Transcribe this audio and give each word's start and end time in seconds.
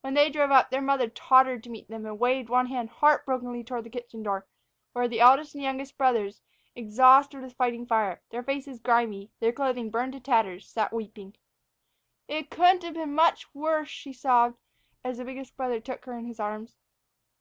When 0.00 0.14
they 0.14 0.30
drove 0.30 0.50
up, 0.50 0.70
their 0.70 0.80
mother 0.82 1.08
tottered 1.08 1.62
to 1.62 1.70
meet 1.70 1.86
them, 1.88 2.04
and 2.04 2.18
waved 2.18 2.48
one 2.48 2.66
hand 2.66 2.90
heartbrokenly 2.90 3.62
toward 3.62 3.84
the 3.84 3.88
kitchen 3.90 4.20
door, 4.20 4.44
where 4.94 5.06
the 5.06 5.20
eldest 5.20 5.54
and 5.54 5.60
the 5.62 5.66
youngest 5.66 5.96
brothers, 5.96 6.42
exhausted 6.74 7.40
with 7.40 7.52
fighting 7.52 7.86
fire, 7.86 8.20
their 8.30 8.42
faces 8.42 8.80
grimy, 8.80 9.30
their 9.38 9.52
clothing 9.52 9.88
burned 9.88 10.14
to 10.14 10.18
tatters, 10.20 10.66
sat 10.68 10.92
weeping. 10.92 11.36
"It 12.26 12.50
couldn't 12.50 12.82
have 12.82 12.94
been 12.94 13.14
much 13.14 13.54
worse," 13.54 13.88
she 13.88 14.12
sobbed, 14.12 14.58
as 15.04 15.18
the 15.18 15.24
biggest 15.24 15.56
brother 15.56 15.78
took 15.78 16.04
her 16.04 16.18
in 16.18 16.26
his 16.26 16.40
arms. 16.40 16.74